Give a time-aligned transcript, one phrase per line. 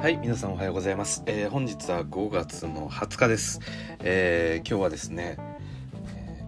[0.00, 1.22] はい、皆さんおはようございます。
[1.26, 3.60] えー本日は5月の20日です。
[3.98, 5.36] えー今日はですね、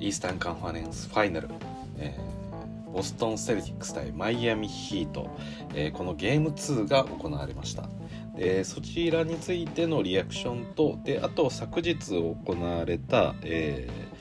[0.01, 1.51] イースタンカンファレンスファイナル、
[1.99, 5.29] えーボストンセルティックス対マイアミヒート、
[5.75, 7.91] えこのゲーム2が行われました。
[8.35, 14.12] でそちらについてのリアクションとであと昨日行われた、えー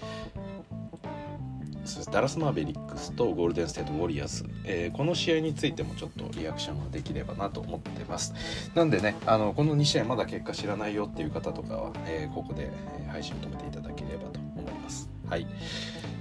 [1.91, 8.33] そうですダラス・マーベリックスとゴールデン・ステート・ウォリアーズ、えーこの試合についてもちょっとリアクションができればなと思ってます。
[8.75, 12.71] なんでねあのこの2試合まだ結果知らないよっていう方とかは、えーここで
[13.11, 15.09] 配信を止めていただければと思います。
[15.27, 15.47] はい。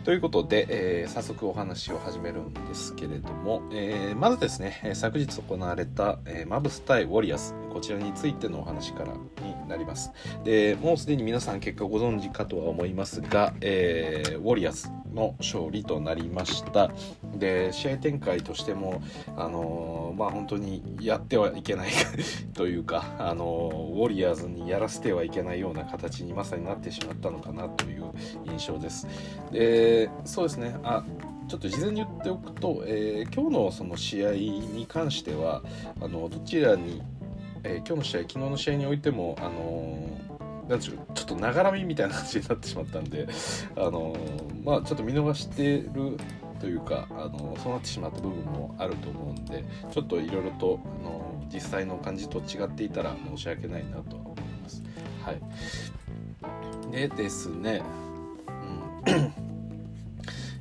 [0.04, 7.54] ということで、えー早速お話を始めるんですけれども、えーまずですね昨日行われた、えーマブス対ウォリアーズ。
[7.72, 9.12] こちらについてのお話から
[9.44, 10.12] になります。
[10.44, 16.90] でもうすでに皆さん結果ご存知かとは思いますが、えーウォリアーズの勝利となりました。
[17.34, 19.02] で試合展開としても
[19.36, 21.90] あのーまあ本当にやってはいけない
[22.54, 28.04] というかあのーウォリアーズにやらせてはいけないような形にまさになってしまったのかなという
[28.46, 29.06] 印象です。
[29.52, 30.76] でそうですね。
[30.82, 31.04] あ
[31.48, 35.62] ちょっと事前に言っておくと、えー今日のその試合に関しては
[36.00, 37.02] あのどちらに、
[37.62, 43.26] えー今日の試合昨日の試合においてもあのーなんでしょうちょっとながらみみたいな感じになってしまったんで
[43.76, 46.16] あのーまあちょっと見逃してる
[46.60, 54.82] というかあのそうなってしまった部分もあると思うんでちょっといろいろとあの実際の感じと違っていたら申し訳ないなとは思います。
[55.24, 57.82] はい、でですね、
[59.06, 59.30] うん、 やっ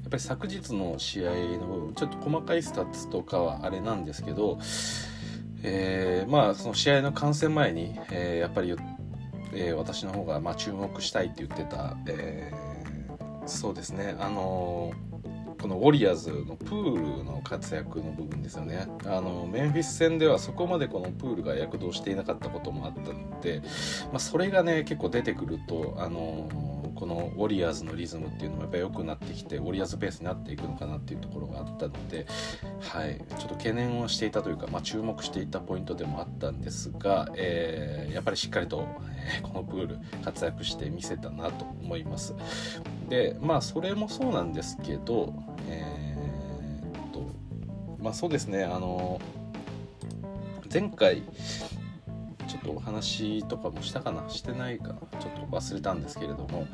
[0.09, 4.58] ぱり昨日の試合の部分ちょっと細かいスタッツとかはあれなんですけど、
[5.63, 8.75] えーまあその試合の観戦前に、えーやっぱり
[9.53, 12.69] えー私の方がまあ注目したいって言ってた、えー
[13.45, 14.15] そうですね。
[14.19, 14.91] あの
[15.59, 18.87] このウォリアーズのプールの活躍の部分ですよね。
[19.05, 23.61] あのメンフィス戦ではそこまでこのプールが躍動していなかったこともあったので、
[24.11, 26.47] まあ、それがね結構出てくるとあの
[26.99, 32.27] このウォリアーズのリズムっていうのもやっぱり良くなってきてウォリアーズベースになっていくのかなっていうところがあったので、
[32.82, 42.33] はい、ちょっと懸念をしていたというか、まあ、注目していたポイントでもあったんですが、えーやっぱりしっかりと、えこのプール活躍して見せたなと思います。
[43.08, 45.33] でまあそれもそうなんですけど
[45.67, 47.30] えーっと
[48.02, 49.21] まあそうですねあの
[50.71, 51.23] 前回
[52.49, 54.27] ちょっとお話とかもしたかな？
[54.27, 54.95] してないかな？
[55.20, 56.67] ちょっと忘れたんですけれども、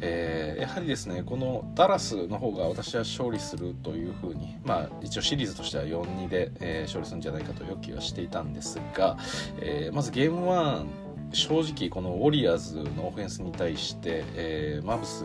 [0.00, 9.16] えーやはりですねこのダラスの方が私は勝利するというふうにまあ一応シリーズとしては4-2で、えー勝利するんじゃないかと予期はしていたんですが、
[9.60, 10.86] えーまずゲーム1
[11.32, 15.24] 正直このウォリアーズのオフェンスに対して、えーマブス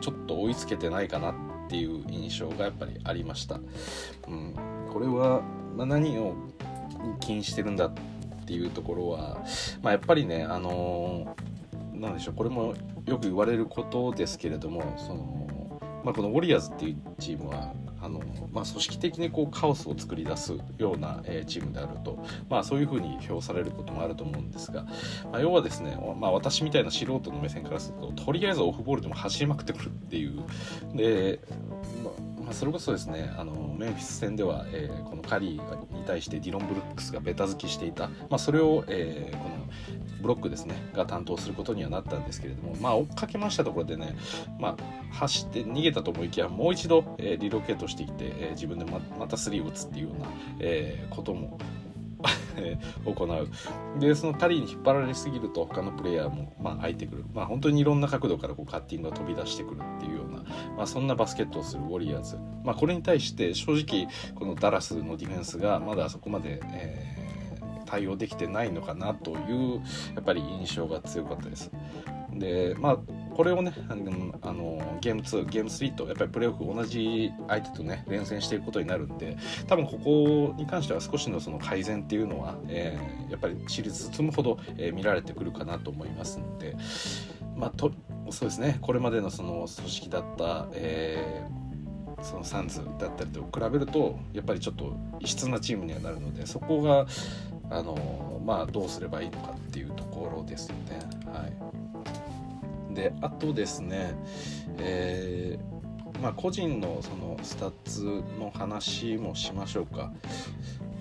[0.00, 1.34] ちょっと追いつけてないかなっ
[1.68, 3.56] ていう印象がやっぱりありました。
[3.56, 3.58] う
[4.34, 4.54] ん、
[4.92, 5.42] これは、
[5.76, 6.34] ま、何を
[7.20, 7.92] 気にしてるんだっ
[8.42, 9.42] っていうところは、
[9.82, 11.52] まあ、やっぱりねあのー
[12.02, 12.74] なんでしょうこれも
[13.06, 18.20] よく言われることですけれどもその、まあ、このウォリアーズっていうチームはあの、
[18.50, 22.18] まあ、組織的にこうカオスを作り出すような、えーチームであると、
[22.50, 24.82] まあ、そういうふうに評されることもあると思うんですが、
[25.30, 30.42] まあ、要はですね、まあ、私みたいな素人の目線からするととりあえずオフボールでも走りまくってくるっていう。
[30.94, 31.38] で、
[32.52, 39.62] それこそですねあのメンフィス戦では、えーこのカリーに対してディロン・ブルックスがベタ付きしていた、まあ、それを、えーこの
[40.20, 44.14] ブロックですねが担当することにはなったんですけれども、まあ、追っかけましたところでね、
[44.58, 50.28] まあ、走って逃げたと思いきやもう一度、えーリロケートしてきて、えー自分でままたスリーを打つっていうような、
[50.60, 51.58] えーことも
[53.04, 53.48] 行う。
[54.00, 60.21] でそのカリーに引っ張られすぎると他のプレイヤーも、まあ、空いてくる、まあ、本当にいろんな角度からこうカッティングが飛び出してくるっていう、
[60.76, 67.22] まあ、そんなバスケットをするウォリアーズ、まあ、これに対して正直このダラスのディフェンスがまだそこまで、えー
[67.92, 69.82] 対応できてないのかなという
[70.14, 71.70] やっぱり印象が強かったです。
[72.32, 72.98] でまあ
[73.36, 79.36] これをねあのゲーム2ゲーム3とやっぱりプレーオフ同じ相手とね連戦していくことになるんで
[79.66, 86.76] 多分ここに関しては少しのその改善っていうのは、えーやっぱりシリーズ進むほど、えー見られてくるかなと思いますので
[87.56, 87.92] まあと
[88.30, 91.62] そうですねこれまでのその組織だった、えー
[92.22, 97.06] そのサンズだったりと比べるとやっぱりちょっと異質なチームにはなるのでそこが
[97.70, 101.00] あのまあどうすればいいのかっていうところですよね。
[101.26, 101.48] は
[102.90, 104.14] い、であとですね、
[104.78, 110.12] えーまあ、個人のそのスタッツの話もしましょうか。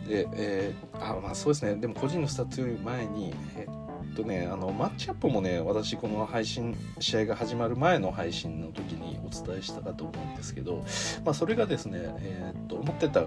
[0.07, 3.81] で、えーあまあそうですねでも個人のスタッツより前にえっ
[4.12, 10.84] とねあのマッチアップもね私この配信試合が始まる前の配信の時にお伝えしたかと思うんですけど、
[11.25, 13.25] まあ、それがですね、えーっと思ってた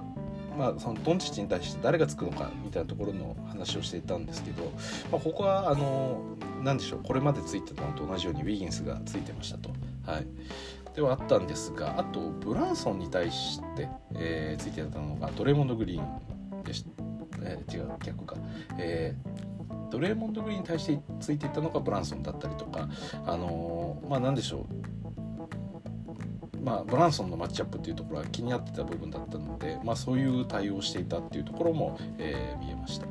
[0.57, 4.73] まあ、そのドンチッチに対して誰がつくのかみたいなところの話をしていたんですけど、
[5.11, 9.71] まあ、ここはあの何でしょうこれまでついてたのと同じようにウィギンスがついてましたと。
[10.07, 10.27] はい。
[10.95, 16.91] ではあったんですがあとブランソンに対して、えー、ついてたのがドレモンド・グリーンでした、
[17.43, 18.37] えー、違う逆か、
[18.79, 19.54] えー、
[19.91, 22.89] ドレーモンド・グリーンに対してついていったのがブランソンだったりとか
[23.27, 24.67] あの、まあ何でしょう。
[26.65, 33.07] まあ、ブランソンのマッチアップっていうところは気になってた部分だったので、まあ、そういう対応をしていたっていうところも、えー、見えました。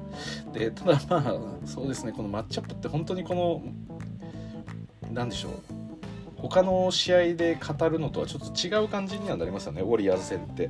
[0.52, 2.12] でただまあそうですね。
[2.12, 3.62] このマッチアップって本当にこの
[5.12, 5.83] 何でしょう。
[6.50, 9.82] 他の試合で語るのとはちょっと違う感じにはなりますよね。
[9.82, 10.70] ウォリアーズ戦って。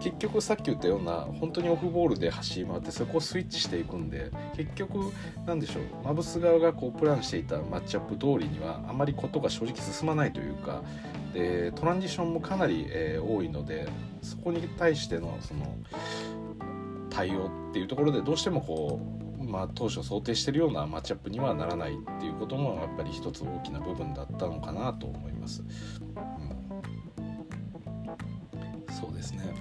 [0.00, 5.12] 結局さっき言ったような本当にオフボールで走り回ってそこをスイッチしていくんで結局
[5.46, 10.82] なんでしょうマブス側がこうプランしていたマッチアップ通りにはあまりことが正直進まないというか
[11.32, 13.88] でトランジションもかなり、えー、多いので
[14.22, 15.76] そこに対してのその
[17.10, 25.62] 対応っていうところでどうしてもこうまあ、当初想定してるようなマッチアップにはならないっていうこともやっぱり一つ大きな部分だったのかなと思います。
[25.62, 25.64] う
[28.92, 29.54] ん、そうですね。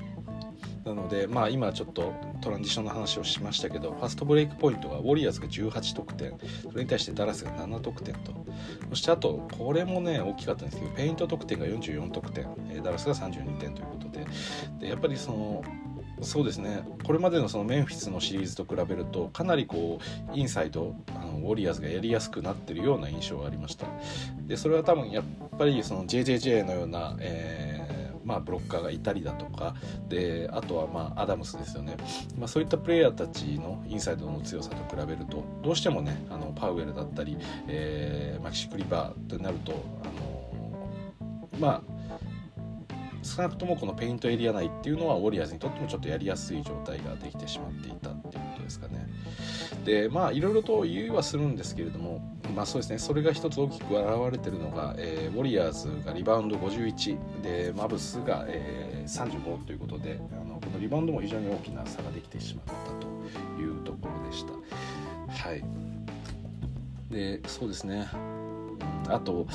[0.84, 6.38] なので、まあ、今ちょっとトランジションの話をしましたけどファストブレイクポイントがウォリアーズが18得点。
[6.64, 8.34] それに対してダラスが7得点と。
[8.90, 12.48] そしてあとこれもね大きかったんですけどペイント得点が44得点。
[12.84, 14.26] ダラスが32点ということで。
[14.80, 15.64] でやっぱりその
[16.22, 16.84] そうですね。
[17.04, 20.00] これまでのそのメンフィスのシリーズと比べるとかなりこ
[20.34, 23.86] うインサイドあのウォリアーズがやりやすくなっているような印象がありました。
[24.46, 25.24] でそれは多分やっ
[25.58, 29.76] ぱりその JJJ のような、えー、まあ、ブロッカーがいたりだとか
[30.10, 31.96] であとはまあアダムスですよね、
[32.38, 37.38] まあ、そういったプレイヤーたちのインサイドの強さと比べるとどうしてもねあのパウエルだったり、
[37.68, 39.72] えー、マキシ・クリバーとなると
[40.04, 40.48] あの
[41.60, 41.97] まあ
[43.28, 49.06] 少なくともこのペイントエリア内っていうのはウォリアーズにとってもちょっとやりやすい状態ができてしまっていたっていうことですかね。
[49.86, 52.22] でまあいろいろと言いはするんですけれども
[52.56, 64.54] まあそうですねそれが一つ大きく現れてるのが、えー、ウォリアーズがリバウンド51でマブスが、えー、35ということであのこのリバウンドも非常に大きな差ができてしまったというところでした。
[64.54, 65.64] はい
[67.12, 68.08] でそうですね
[69.08, 69.48] あと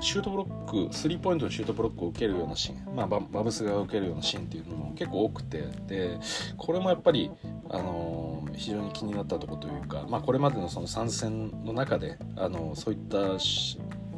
[0.00, 6.18] シュートブロックスリーポイントのシュートブロックを受けるようなシーン、まあ、バブスが受けるようなシーンっていうのも結構多くてで
[6.56, 7.30] これもやっぱり、
[7.70, 13.38] あのー、非常に気になったところというか、まあ、これまでのその参戦の中で、あのー、そういった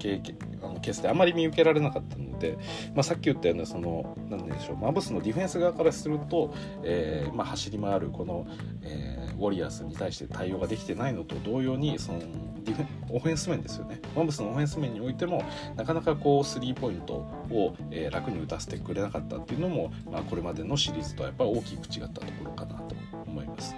[0.01, 2.59] 経験あのケースであまり見受けられなかったので、
[2.95, 6.53] まあ、さっき言ったようなその何でしょうマブスのディフェンス側からすると、
[6.83, 8.47] えーまあ、走り回るこの、
[8.83, 15.45] えー、ウォリアーズに対して対応ができてないのと同様にそのディフェオフェンス面ですよねマブスのオフェンス面においても
[15.77, 22.95] なかなかこうスリーポイントを、えー、楽に打たせてくれなかったっていうのも、まあ、これまでのシリーズとはやっぱり大きく違ったところかなと
[23.27, 23.75] 思います。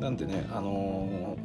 [0.00, 1.36] なんでね、あの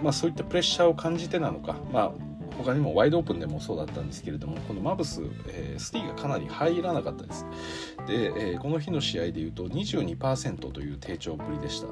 [0.00, 2.12] ー、まあ、そういったプレッシャーを感じてなのか、まあ、
[2.58, 7.46] 他にもワイドオープンでもそうだったんですけれどもこのマブス、えー、スティがかなり入らなかったです。
[8.06, 11.86] で、えー、この日の試合でいうと22%という低調ぶりでした。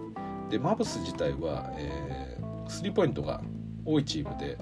[0.51, 3.41] でマブス自体は、えー、スリーポイントが
[3.85, 4.59] 多いチームで、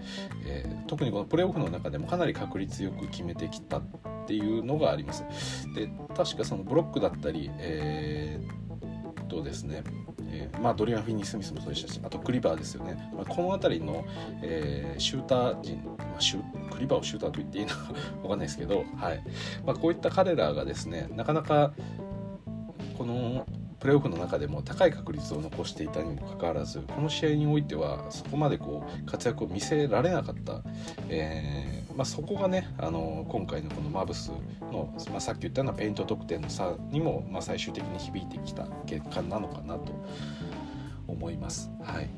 [0.47, 3.83] えー、特にこのプレーオフの中でもかなり確率よく決めてきたっ
[4.27, 5.25] ていうのがあります。
[5.75, 8.64] で確かそのブロックだったり、えー、
[9.37, 9.85] とですね
[10.35, 14.05] えー、まあ、ドリアン・フィニー・スミスもそうでしたしあとクリバーですよね、まあ、この辺りの、
[14.43, 17.77] えー、シューター陣、まあ、シュクリバーをシューターと言っていいのか
[18.23, 19.23] 分かんないですけど、はい。
[19.65, 21.73] まあ、こういった彼らがですねなかなか
[22.99, 23.47] この
[23.81, 30.63] プレーオフの中でも高い確率を残していたにもかかわらずこの試合においてはそこまでこう活躍を見せられなかった、
[31.09, 34.33] えーまあ、そこがねあの今回のこのマブス
[34.73, 39.93] の、まあ、さっき言ったようなペイント得点の差にも、まあ、最終的に響いてきた結果なのかなと
[41.07, 41.71] 思います。
[41.83, 42.09] はい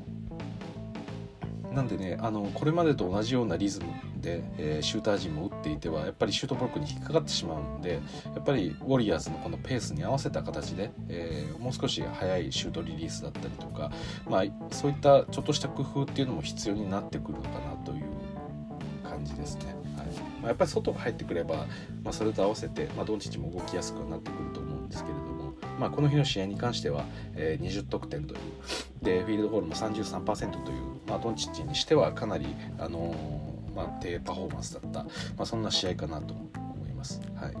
[1.73, 3.85] なんでねあのこれまでと同じようなリズム
[4.19, 7.99] で、えー、シューター陣もっていてはやっぱりシュートブロックに引っかかってしまうのでや
[8.39, 13.91] っぱりウォリアーズのこのペースに合わせた形で、えー、もう少し早いシュートリリースだったりとか、
[14.27, 18.03] まあ、そういったちょっとした工夫っていうのも必要になってくるのかなという
[19.03, 19.75] 感じですね。
[19.97, 20.07] はい
[20.41, 21.65] まあ、やっぱり外が入ってくれば、
[22.03, 28.39] まあ、それと合わせて、まあ、ドンチッチも動きやすくなってくると思うんですけれども、まあ、この日の試合に関しては、えー、20得点という
[29.01, 32.47] でフィールドホールも33%という、まあ、ドンチッチにしてはかなり、
[32.77, 37.21] あのー、まあ、低パフォーマンスだった、まあ、そんな試合かなと思います。
[37.35, 37.53] はい、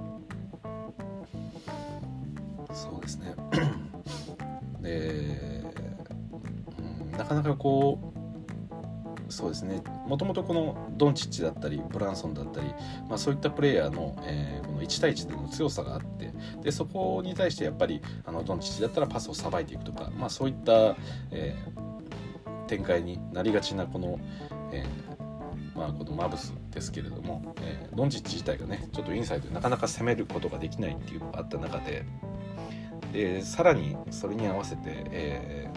[2.73, 3.35] そうですね。
[4.81, 5.63] で、
[7.11, 9.83] うん、なかなかこうそうですね。
[10.07, 12.67] もともとこのドンチッチだったりブランソンだったり、
[13.07, 16.33] まあ、そういったプレイヤーの,、えー、この1対1での強さがあって
[16.63, 20.95] でそこに対してやっぱりあのドンチッチだったらパスをさばいていくとか、まあ、そういった、
[21.31, 24.19] えー、展開になりがちなこの、
[24.71, 25.16] えー、
[25.77, 32.03] まあ、このマブスですけれども、えー、ドンチッチ自体がねちょっとインサイドでなかなか攻めることができないっていうのがあった中で
[33.13, 35.69] でさらにそれに合わせて、え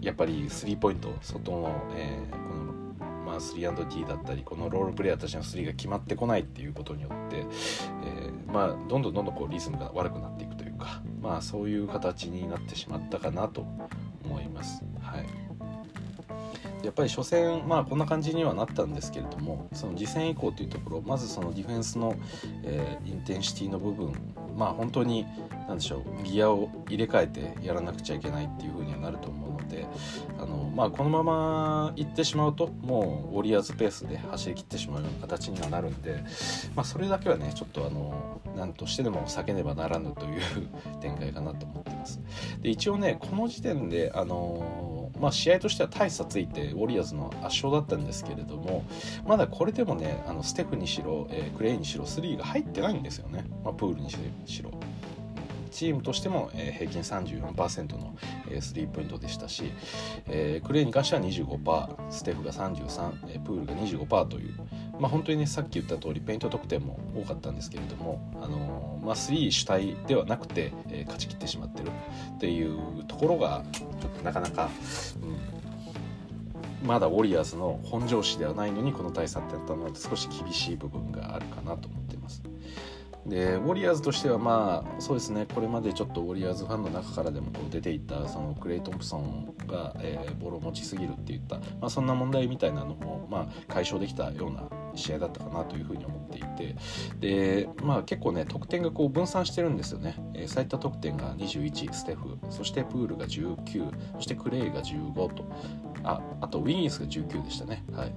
[0.00, 2.68] ー、やっぱりスリーポイント外の、えー、この
[3.28, 7.44] まあ、3&D だったりこのロールプレイヤーたちの3が決まってこないっていうことによって、
[8.04, 13.66] えー、まあ、どんどんどんどんこうリズムが悪くなっていくというか、まあ、そういう形になってしまったかなと
[14.24, 14.82] 思います。
[15.02, 15.47] はい
[16.82, 22.14] やっぱり初戦まあこんな感じにはなったんですけれどもその次戦以降というところまずそのディフェンスの、
[22.62, 24.12] えー、 intensity の部分
[24.56, 25.26] まあ本当に
[25.66, 29.86] 何でしょうギアを入れ替えてやらなくちゃいけないっていうふうにはなると思うので
[30.38, 36.24] あの、まあ、このまま行ってしまうともうウォリアーズペースで走り切ってしまうような形にはなるんで、
[36.74, 40.40] まあ、それだけはねちょっとあの何としてでも避けねばならぬという
[41.00, 42.20] 展開かなと思ってます。
[42.60, 48.84] で一応ねこの時点であのまあ、試合としては大差ついてウォリアーズの圧勝だったんですけれども
[49.26, 54.70] まだこれでもねあのステフにしろ、えー、クレイにしろ3が入ってないんですよね、まあ、プールにしろ。
[55.78, 58.16] チームとしても、えー、平均34%の、
[58.50, 59.72] えー、スリーポイントでしたし、
[60.26, 64.54] えー、クレイに関しては25%ステフが33、えー、プールが25%という、
[64.98, 71.90] まあ、本当にねさっき言った通りペイント得点も多かったんですけれども、あのー、まあ、3主体ではなくて、えー、勝ち切ってしまってる
[72.36, 74.70] っていうところがちょっとなかなか、
[76.82, 82.07] うん、まだウォリアーズの本調子ではないのにこの大差ってやったので少し厳しい部分があるかなと思って。
[83.28, 96.76] でウォリアーズとしてはまあそうですねこれまでちょっとウォリアーズファンの中からでもこう出ていたそのクレイ・トンプソンが、えー、ボールを持ちすぎるっていった、まあ、そんな問題みたいなのも、まあ、解消できたような試合だったかなというふうに思っていて
[97.20, 105.44] で、まあ、結構ね得点がこう分散してるんですよね、えー、最多得点が21ステフそしてプールが19そしてクレイが15と。
[106.04, 107.84] ああとウィギンスが19でしたね。
[107.92, 108.12] はい。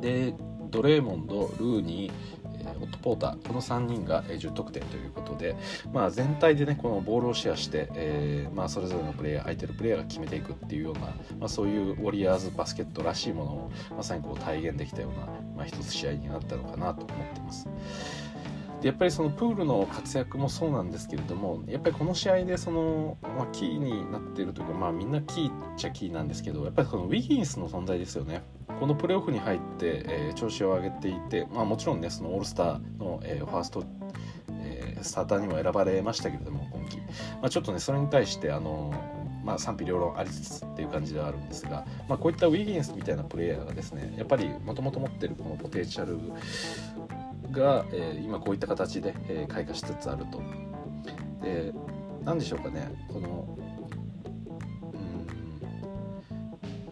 [0.00, 0.34] で
[0.70, 2.45] ドレーモンド、ルーニー、
[2.76, 5.56] ホット・ポーターこの3人が10得点ということで、
[5.92, 17.68] まあ、全体でねこのボールをシェアして、えーまあ、それぞれのプレイヤー相手のプレイヤーが決めていくっていうような、まあ、そういうウォリアーズバスケットらしいものをまさにこう体現できたような、まあ、一つ試合になったのかなと思ってます。
[18.86, 28.42] やっぱりそのプールの活躍もそうなんですけれどもやっぱりこの試合でその、まあ、キーになっているというか、まあ、みんなキーっちゃキーなんですけどやっぱりこのウィギンスの存在ですよね。
[28.78, 33.84] このプレーオフに入って、えー、調子を上げていて、まあ、もちろんねそのオールスターの、えー、ファースト、
[34.50, 37.04] えー、スターターにも選ばれましたけれども今季、ま
[37.44, 38.92] あ、ちょっとねそれに対してあの
[39.46, 46.18] まあ、賛否両論ありつつっていう感じではあるんですが、まあ、こういったウィギンスみたいなプレイヤーがですねやっぱりもともと持ってるこのポテンシャル
[47.58, 50.42] が、えー、今こういった形で、えー、開花しつつあると。
[51.42, 51.72] で
[52.24, 53.56] 何でしょうかねこの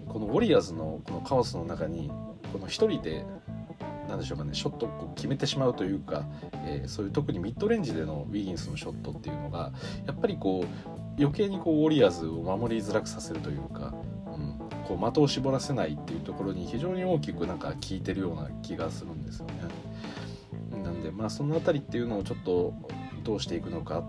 [0.09, 2.09] このウォリアーズのこのカオスの中に
[2.53, 3.25] この1人で
[4.09, 6.25] 何でしょうかねショットを決めてしまうというか、
[6.67, 9.73] えー、そういう特にミッドレンジでのウィギンスのショットっていうのが
[10.07, 13.93] やっぱりこう余計にこうウォリアーズを守りづらくさせるというか、
[14.27, 19.53] うん、こう的を絞らせないっていうところに非常に大きくなんか効いてるような気がするんですよね。
[21.15, 22.75] まあその辺りっていうのをちょっと
[23.23, 24.05] どうしていくのか、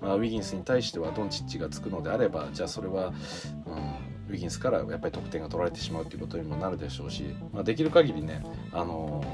[0.00, 3.12] まあ、ウィギンスに対してはドンチッチがつくのであればじゃあそれは、
[3.66, 7.22] うんウィギンスからやっぱり得点が取られてしまうということにもなるでしょうし、
[7.52, 9.24] まあ、できる限りね、あの、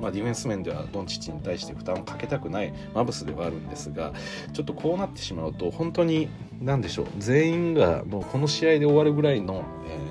[0.00, 4.12] まあ、ディフェンス面ではドンチッチに対して負担をかけたくないマブスではあるんですが
[4.52, 6.28] ちょっとこうなってしまうと本当に
[6.60, 10.07] 何でしょう全員がもうこの試合で終わるぐらいの、え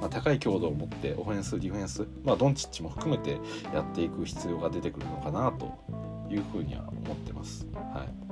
[0.00, 3.38] まあ、高い強度を持ってオフェンスディフェンス、まあ、ドンチッチも含めて
[3.72, 5.78] やっていく必要が出てくるのかなと
[6.30, 7.66] いうふうには思ってます。
[7.74, 8.28] はい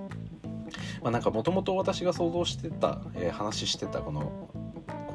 [1.02, 4.50] まあ、なんかもともと私が想像してた、えー、話してたこの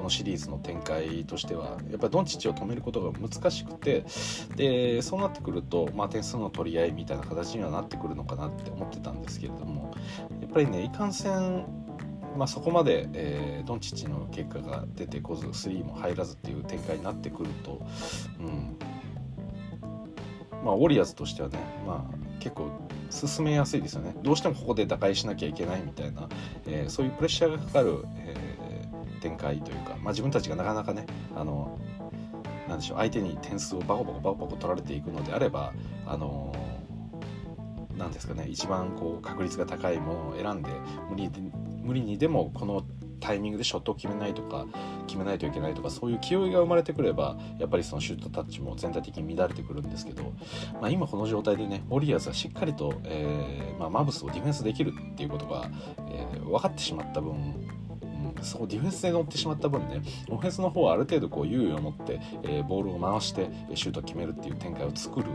[0.02, 4.04] このシリーズの展開としてはやっぱりドンチッチを止めることが難しくて
[4.56, 9.94] でそうなってくると、まあ、点数の取り合いみたいな形にはなってくるのかなって思ってたんですけれども
[10.42, 11.81] やっぱりねいかんせん
[12.38, 17.86] まあ、そこまで、えー、ドンチッチの結果が出てこず3も入らずっていう展開になってくると、
[18.40, 18.78] うん。
[20.64, 22.70] まあ、ウォリアーズとしてはね、まあ、結構
[23.10, 24.16] 進めやすいですよね。
[24.24, 26.30] どうしてもここで打開しなきゃいけないみたいな、
[26.66, 28.52] えー、そういうプレッシャーがかかる、えー
[29.22, 31.80] 展開というか、まあ、自分たちがなかなかねあの
[32.68, 35.74] なんでしょう相手に点数をバコバコバコバコ取られていくのであれば
[36.06, 36.54] あの
[37.98, 40.72] なんですかね一番こう確率が高いものを選んで
[41.10, 41.30] 無理
[41.84, 42.84] 無理にでもこの
[43.22, 44.66] タイミングでショットを決めないとか
[45.08, 50.24] 決めないといけないとかそういう気負いが生まれてくればやっぱりそのシュートタッチも全体的に乱れてくるんですけど、
[50.82, 55.70] まあ、今この状態でねウォリアーズはしっかりと、えーまあ、マブスをディフェンスできるっていうことが、
[56.10, 57.36] えー、分かってしまった分
[58.42, 65.28] そうディフェンスで乗ってしまった分ねオフェンスの方はある程度こう優位を持って、えー、ボールを回してシュートを決めるっていう展開を作る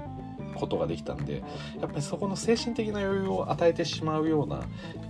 [0.56, 1.42] ことができたんで
[1.80, 4.62] やっぱりそこの精神的な余裕を与えてしまうような、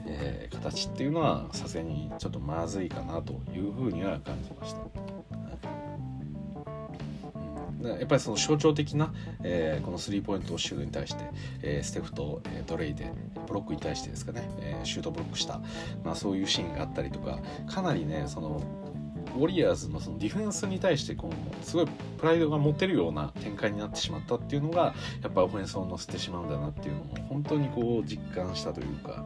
[0.07, 5.27] えー、形っていうのはさすがにちょっとまずいかなというふうには感じました。
[7.89, 9.13] やっぱりその象徴的な、
[9.43, 11.25] えー、このスリーポイントシュートに対して、
[11.63, 13.13] えー、ステフと、えー、ドレイで
[13.47, 15.61] ブロックに対してですかね、えー、シュートブロックした、
[16.05, 17.39] まあ、そういうシーンがあったりとか
[17.69, 18.61] かなりねその
[19.37, 21.87] ウォリアーズのそのディフェンスに対してこうすごい
[22.19, 29.25] プライドが持てるような展開になってしまったっていうのがやっぱオフェンスを乗せてしまうんだなっていうのを本当にこう実感したというか、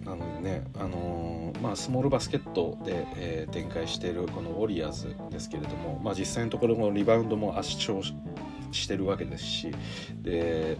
[0.00, 8.00] うん、なのでね、あのー、まあ、スモールバスケットで、えー、展開しているこのウォリアーズですけれども、まあ、実際のところのリバウンドも圧勝
[8.72, 9.70] してるわけですし
[10.22, 10.76] で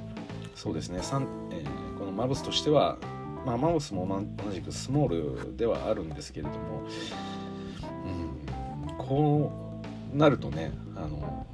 [0.54, 2.96] そうですね、えー、このマブスとしては
[3.44, 6.86] まあ、マウスも同じくスモールではあるんですけれども、
[8.88, 9.52] うん、こ
[10.12, 11.46] うなるとねあの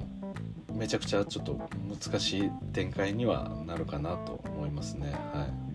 [0.73, 5.12] めちゃくちゃちょっと難しい展開にはなるかなと思いますね。
[5.32, 5.70] はい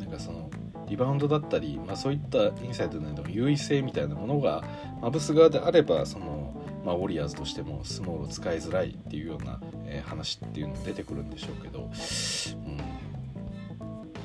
[0.00, 0.50] なんかその
[0.88, 4.64] リバウンドだったり、まあ、そういったインサイドなどの優位性みたいなものが
[5.02, 11.92] マブス側であればその、まあ、ウォリアーズとしてもスモールを使いづらいっていうようなえー、話っていうの出てくるんでしょうけど、うん、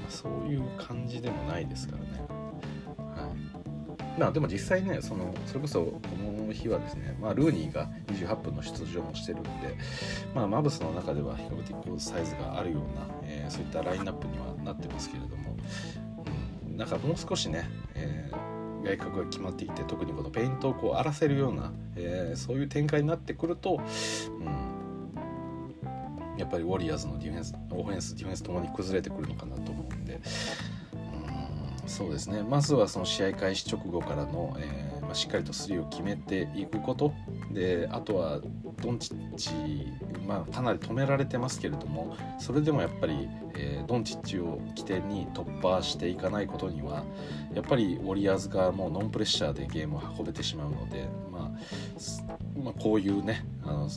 [0.09, 2.07] そういう感じでもないですからね。
[2.97, 3.33] は
[4.17, 4.19] い。
[4.19, 9.49] まあ、でも実際ねそのそれこそこの日はですね、まあ、ルーニーが28分の出場もしてるんで、
[10.35, 15.55] まあ、マブスの中では比較的こうサイズがあるような、えー、そういったラインナップにはなってますけれども、
[16.67, 23.81] うん、なんかもう少しね、えー、外角が決まってきて特にこのペイントをこう荒らせるような、えー、そういう展開になってくると、
[24.39, 24.62] うん、
[26.37, 30.13] やっぱりウォリアーズのディフェンスオフェンスディフェンスともに崩れてくるのかなと思うんで。
[30.15, 30.21] うん
[31.85, 32.43] そうですね。
[32.43, 37.13] まずはその試合開始直後からの、えー、まあ、しっかりとスリーを決めていくこと。
[37.51, 38.39] であとは
[38.81, 39.51] ドンチッチ、
[40.27, 47.03] まあ、かなり止められてますけれどもそれでもやっぱり、えー、ドンチッチを起点に突破していかないことには
[47.53, 53.89] やっぱりウォリアーズがもうノンプレッシャーでゲームを運べてしまうので、まあ、まあ、こういうねあの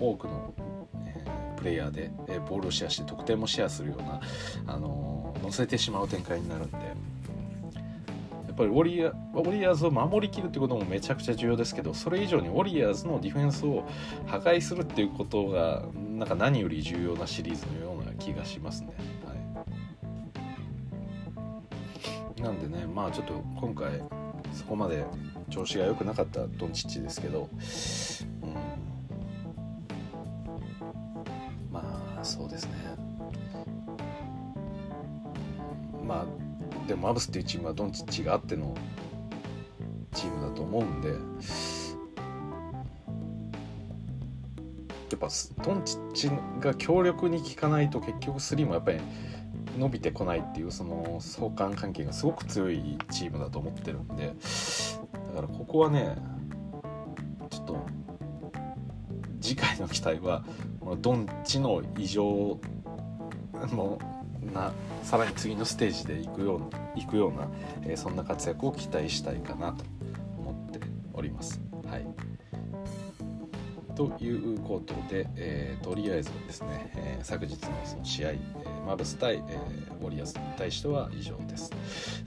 [0.00, 0.52] 多くの
[1.58, 4.20] プレイヤーで、えボールをシェアして得点もシェアするような、
[4.66, 6.76] あの乗せてしまう展開になるんで。
[8.46, 13.84] やっぱりウォリアウォリアーズを守りきるってこともめちゃくちゃ重要ですけどそれ以上にウォリアーズのディフェンスを
[14.26, 15.84] 破壊するっていうことが
[16.16, 18.88] なんか何より重要なシリーズのような気がしますね。
[19.24, 19.34] は
[22.36, 24.02] い、なんでねまあちょっと今回
[24.52, 25.04] そこまで
[25.50, 27.48] 調子が良くなかったドンチッチですけど、
[28.42, 28.77] うん。
[32.22, 32.72] そうですね。
[36.08, 38.74] まあでもマブスっていうチームはドンチッチがあっての
[40.14, 41.16] チームだと思うんでや
[45.16, 45.28] っぱ
[45.62, 49.00] ドンチッチが強力に効かないと結局スリーもやっぱり
[49.78, 54.34] 伸びてこないっていうその相関関係がすごく強いチームだと思ってるんで
[55.34, 56.16] だからここはね
[57.50, 57.86] ちょっと
[59.40, 60.44] 次回の期待は
[61.00, 62.58] ドンチの異常
[63.72, 63.98] も
[64.52, 64.72] な
[65.02, 67.48] さらに次のステージで行くような行くような、
[67.82, 69.84] えー、そんな活躍を期待したいかなと
[70.38, 70.80] 思って
[71.12, 71.60] おります。
[71.88, 72.38] はい
[73.98, 81.72] ということで、えー、とりあえずですね、えー、昨日のその試合、えー、マブス対、えー、ウォリアーズに対しては以上です。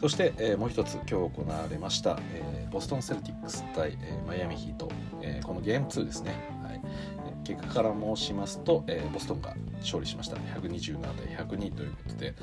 [0.01, 6.35] そして、えー、もう一つ今日行われました、えー、ボストン・セルティックス対、えー、マイアミヒート、えー、このゲーム2ですね、
[7.43, 12.33] 結果から申しますと、えー、ボストンが勝利しました127対102ということで、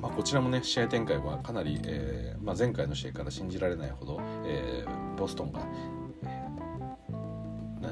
[0.00, 5.60] まあ、こちらもね試合展開はかなり、えーまあ、前回の試合から信じられないほど、えー、ボストンが、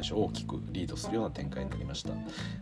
[0.01, 2.13] えー、何でし大きくリードするような展開になりました。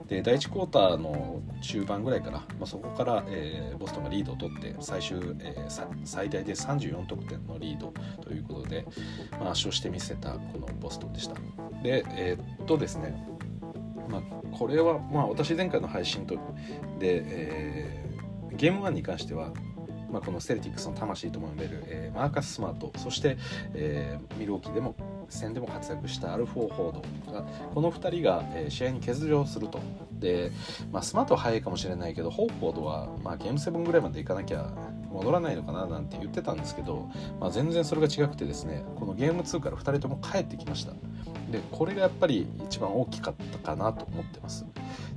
[0.06, 8.86] で第1クォーターの中盤ぐらいから、まあ、そこから、えー、ボストンがリードを取って最終、えー、最大で34得点のリードということで、
[9.32, 11.34] まあ、圧勝してみせたこのボストンでした。
[11.82, 13.24] でえー、っとですね
[14.08, 14.22] まあ
[14.56, 16.34] これはまあ私前回の配信と
[16.98, 19.52] で、えー、ゲーム1に関しては
[20.10, 23.36] まあ、このセルティックスの魂とも呼べる、えー、マーカス・スマートそして、
[23.74, 24.94] えー、ミルウォーキーでも
[25.28, 27.42] 戦でも活躍したアルフォー・ホードが
[27.74, 29.80] この2人が、えー、試合に欠場すると。
[30.18, 30.50] で、
[30.92, 34.72] まあ、スマートは早いかもしれないけどホーフォードは、まあ、ゲーム7ぐらいまでいかなきゃ
[35.12, 37.08] 戻らないのかななんて言ってたんですけど、
[37.40, 40.92] まあ、全然それが違くてですねこのゲーム2から2人とも帰ってきました。
[41.50, 44.66] でこれがやっぱり一番大きかったかなと思ってます。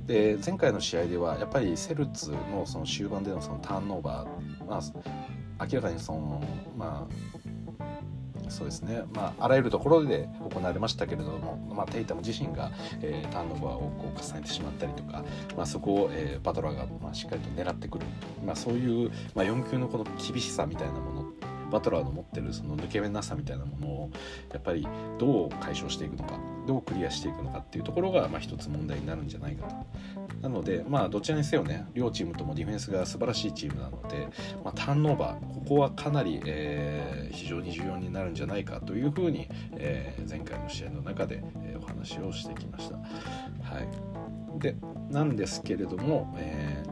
[0.06, 6.42] で前回の試合ではやっぱりセルツのその終盤でのそのターンオーバー、まあ、明らかにその
[6.76, 7.41] まあ
[8.52, 15.24] そうですね、まあ、あらゆるところで行われましたけれども、まあ、テイタム自身が、えー、ターンオーバーをこう重ねてしまったりとか、
[15.56, 18.06] まあ、そこを、えー、バトラーが、まあ、しっかりと狙ってくる、
[18.44, 21.32] まあ、そういう、まあ、4級のこの厳しさみたいなもの
[21.72, 24.10] バトラーの持ってるその抜け目なさみたいなものを
[24.52, 24.86] やっぱり
[25.18, 30.21] どう解消していくのかどうクリアしていくのかっていうところがまあ一つ問題になるんじゃないかと。
[30.42, 34.28] なのでまあどちらにせよね両チームともディフェンスが素晴らしいチームなので、
[34.64, 42.96] まあ、ターンオーバーここはかなり、えー、非常に重要になるんじゃないかというふうに、えー、前回の試合の中で、え、お話をしてきました。
[42.96, 43.02] は
[43.80, 44.76] い、で
[45.10, 46.91] なんですけれども、えー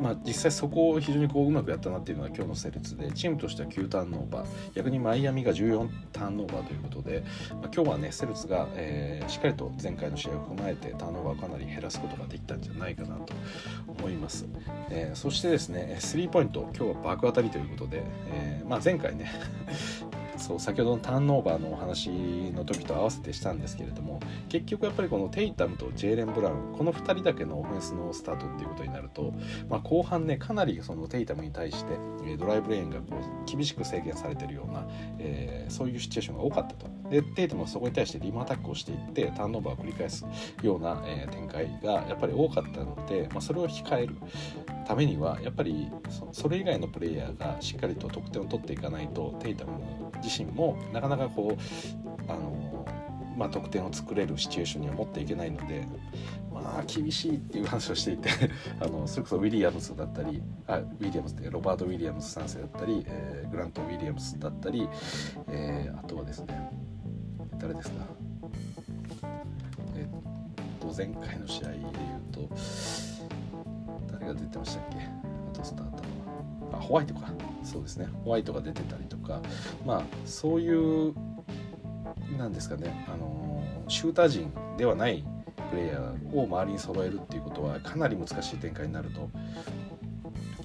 [0.00, 4.46] まあ、実際そこを非常にこううまくやったなっていうのは今日の成立でチームとしては9ターンオーバー。
[4.74, 13.34] 逆にマイアミが14ターンオーバーということで、まあ、今日はねセルツが、えー、しっかりと前回の試合を踏まえてターンオーバーをかなり減らすことができたんじゃないかなと
[13.86, 14.46] 思います、
[14.90, 19.30] えー、そしてですねスリーポイント今日は爆当たりということで、えーまあ、前回ね
[20.36, 22.10] そう先ほどのターンオーバーのお話
[22.54, 29.32] の時と合わせてしたんですけれども結局やっぱりこのテイタムとジェイレン・ブラウンこの2人だけのオフェンスのスタートっていうことになると、
[29.68, 31.98] まあ、後半ねかなりそのテイタムに対して
[32.38, 34.86] ドライブレーンがこう厳しく制限されてるような、
[35.18, 36.86] えー、そういうシチュエーションが多かったと。
[37.10, 40.26] でテイタムはそこに対してリムアタックをしていってターンオーバーを繰り返す
[40.62, 44.16] ような、えー、展開がやっぱり多かったので、まあ、それを控える
[44.86, 45.88] ためにはやっぱり
[46.32, 49.72] それ以外のプレイヤーがしっかりと得点を取っていかないとテイタム
[50.26, 52.84] 自身もなかなかこうあの、
[53.36, 55.86] まあ、得点を作れるシチュエーションには持っていけないので
[56.54, 58.28] あ厳しいっていう話をしていて
[58.80, 64.88] あのそれこそウィリアムズだったりあウィリアムズってロバート・ウィリアムズ3世だったり、えー、グラント・ウィリアムズだったり、
[65.48, 66.70] えー、あとはですね
[67.58, 68.04] 誰ですか？
[69.96, 70.06] えっ
[70.80, 71.78] と前回の試合で
[72.32, 72.54] 言うと
[74.12, 74.96] 誰が出てましたっけ？
[74.98, 76.15] あとスターター。
[76.72, 77.32] あホワイトか。
[77.62, 78.06] そうですね。
[78.24, 79.40] ホワイトが出てたりとか。
[79.84, 81.14] まあそういう
[82.38, 83.06] なんですかね。
[83.12, 85.24] あのシューター陣ではない
[85.70, 89.28] プレイヤーを周りに揃えるっていうことはかなり難しい展開になると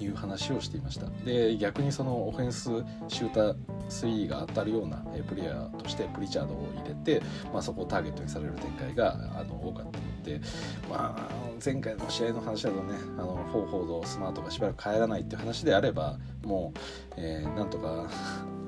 [0.02, 1.06] いう話をしていました。
[1.24, 2.70] で逆にそのオフェンス
[3.08, 3.56] シューター
[3.88, 10.40] 3が当たるようなプレイヤーとしてプリチャードを入れて、まあ、そこをターゲットにされる展開があの多かったので、
[10.88, 16.78] まあ、前回の試合の話だとねあのホーフォードスマートがしばらく帰らないっていう話であればもう、
[17.16, 18.08] えー、なんとか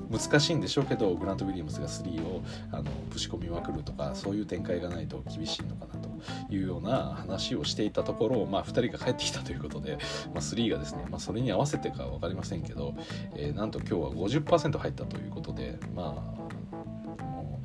[0.09, 9.97] 難しいんでしょうけどグラント・ウィリアムズが3をあのぶち込みまくるとかそういう展開がないと厳しいのかなというような話をしていたところ、まあ、2人が帰ってきたということで、
[10.33, 12.93] まあ、3がですね、まあ、それに合わせてか分かりませんけど、
[13.33, 16.35] えー、なんと今日は50%入ったということでま
[17.19, 17.59] あも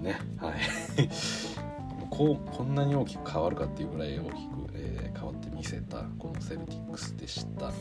[0.00, 1.59] うねはい。
[2.20, 4.34] こうこんなに大きく変わるかっていうぐらい大きく、
[4.74, 7.72] えー、変わってみせたこのセルティックスでした。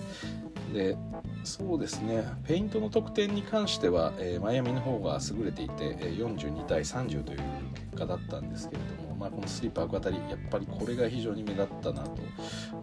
[0.73, 0.95] で
[1.43, 2.23] そうですね。
[2.45, 7.39] ペイントの得点に関しては、えー、マイアミの方が優れていて、42対30という
[7.73, 12.21] 結果だったんですけれども、まあ、このスリーパークあたりやっぱりこれが非常に目立ったなと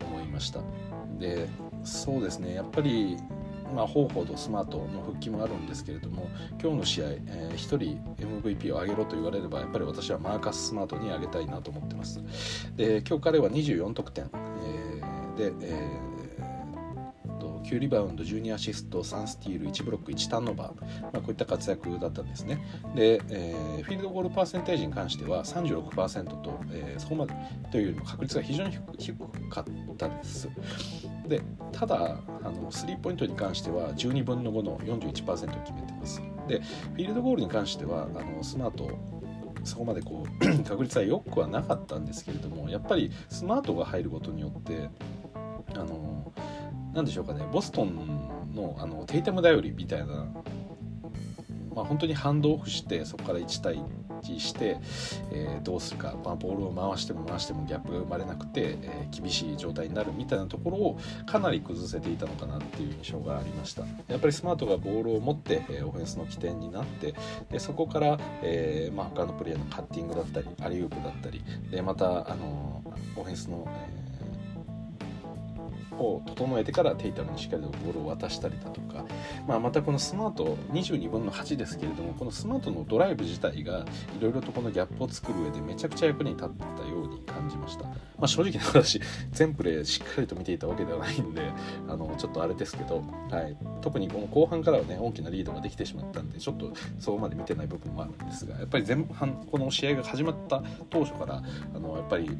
[0.04, 0.60] 思いました。
[1.18, 1.48] で
[1.84, 2.52] そうですね。
[2.52, 3.16] やっぱり
[3.74, 6.28] まあ、方法とスマートの復帰もあるんですけれども
[6.62, 8.00] 今日の試合、えー、1人
[8.42, 12.20] MVP を上げろと言われればやっぱり私はマーカス・スマートに上げたいなと思ってます。
[12.76, 14.30] で今日彼は24得点、
[14.64, 16.05] えー、で、えー
[17.36, 22.64] 9リバウンド12アシスト3スティール1ブロック1ターンオーバー、まあ、こういった活躍だったんですね。
[22.94, 27.34] で、えー、フィールドゴールパーセンテージに関しては36%と、えー、そこまで
[27.70, 29.14] というよりも確率が非常に低
[29.50, 30.48] かったです。
[31.26, 36.22] でただあのスリーポイントに関しては12分の5の41%を決めてます。
[36.46, 38.90] でフィールドゴールに関してはあのスマート
[39.64, 44.88] そこまでこう 確率は良くはなかったんですけれどもやっぱりスマートが入ることによって
[45.74, 46.32] あの
[46.96, 47.94] 何でしょうかねボストン
[48.54, 50.26] のあのテイタム頼りみたいな、
[51.74, 53.84] まあ、本当にハンドオフしてそこから1対
[54.22, 54.78] 1して、
[55.30, 63.82] えー、どうするか、まあ、ボールを回しても回してもギャップが生まれなくて、えー、厳しい状態になるみたいなところをかなり崩せていたのかなっていう印象がありました。
[64.08, 67.14] やっぱりスマートがボールを持って、えー、オフェンスの起点になって
[67.50, 72.82] でそこから、えーまあ、他のプレイヤーのカッティングだったりアリウープだったりでまたあの
[73.16, 74.15] オフェンスの、えー
[75.98, 79.04] を整えてからテイタムにしっかりとボールを渡したりだとか、
[79.46, 83.84] まあ、またこのスマート22分の8ですけれどもこのスマートのドライブ自体が
[84.18, 89.00] いろいろとこのギャップを作る上でめちゃくちゃ役に立ったように感じました、まあ、正直な話
[89.32, 91.50] 全プレーしっかりと見ていたわけではないんで
[91.88, 101.42] あのちょっとあれですけど、はい、特にこの後半からはね大きなリードができてしまったんでちょっとそこまで見てない部分もあるんですがやっぱり前半この試合が始まった当初から
[101.74, 102.30] あのやっぱり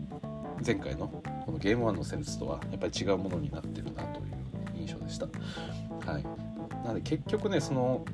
[0.64, 4.26] 前回のこのゲーム1のセルツとはやっぱり違うものになってるなという
[4.78, 5.26] 印象でした。
[6.10, 6.22] はい、
[6.84, 8.04] なので結局ねその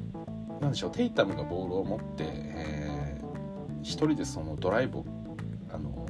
[0.61, 5.05] なでしょうテイタムがボールを持って、えー、一人でそのドライブを
[5.73, 6.07] あの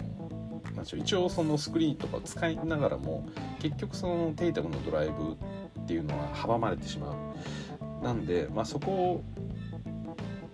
[0.75, 3.27] なでしょう一応そのスクリーンとかを使いながらも
[3.61, 5.37] 結局そのテイタムのドライブ
[5.81, 7.14] っていうのは阻まれてしまう。
[8.03, 9.25] なんで、まあ、そこを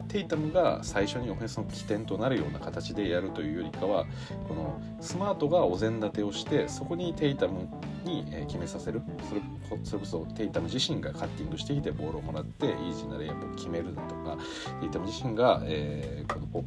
[0.09, 4.07] テイタムが最初にオフェンスの起点となるような形でやるというよりかは
[4.49, 7.69] このスマートがお膳立てをしてそこにテイタム
[8.05, 9.03] に決めさせる。
[9.29, 9.41] それ
[9.85, 14.39] それこそテイタム自身がカッティングしてきてボールをもらってイージーなレイアップを決めるだとか
[14.81, 16.65] テイタム自身が、えー、この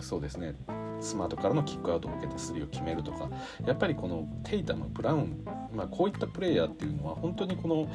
[0.00, 0.54] そうですね
[1.00, 3.28] スマートからのキックアウトを受けてスリーを決めるとか
[3.66, 7.86] やっぱりこのテイタムブラウン、まあ、こういったプレイヤーっていうのは本当にこのう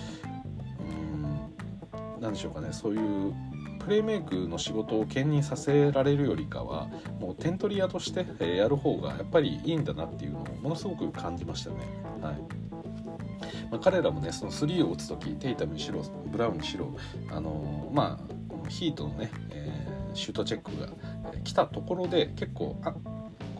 [2.17, 3.33] ん何でしょうかねそういう
[3.85, 6.87] プレーメイクの仕事を兼任させられるよりかは
[7.19, 11.77] もう点取り屋としてやる方がやっぱりいいんだなっていうのをものすごく感じましたね。
[12.19, 12.65] はい
[13.69, 16.95] まあ、彼らもねその3を打つ時テイタムにしろブラウンにしろ
[17.29, 20.87] あのー、まあこのヒートのね、えー、シュートチェックが
[21.43, 22.95] 来たところで結構あ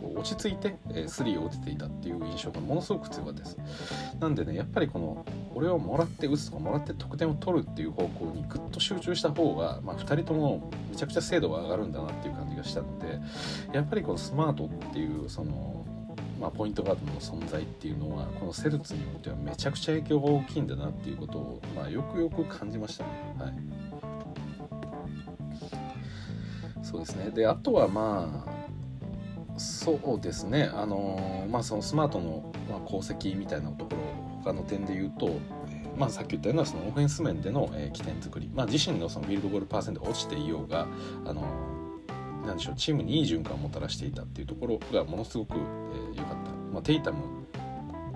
[0.06, 3.58] こう落ち着いて、えスリーを打てていたっていう印象がものすごく強かったです。
[4.20, 13.18] なんでねやっぱりこの俺をもらって打つとかもらって得点を取るっていう方向にぐっと集中した方が、まあ、2人ともめちゃくちゃ精度が上がるんだなっていう感じがしたので
[13.72, 15.84] やっぱりこのスマートっていうその
[16.38, 23.10] まあ、ポイントガードの存在っていうのはこのセルツにおいてはめちゃくちゃ影響が大きいんだなっていうことを、まあ、よくよく感じましたね。
[23.38, 23.54] はい。
[26.82, 27.30] そうですね。
[27.30, 28.55] であとはまあ
[29.56, 30.70] そうですね。
[30.74, 32.52] あのまあそのスマートの、
[32.86, 33.98] 功績みたいなところ
[34.44, 35.30] 他の点で言うと
[35.96, 40.86] まあ、さっき言ったようなそのオフェンス面での、え起点作り、まあ、自身のそのフィールドゴールパーセントが落ちていようが
[41.24, 41.42] あの
[42.46, 47.46] なんでしょうチームにいい循環をもたらしていたっていうところがものすごく良、えー、かった、まあ、テイタム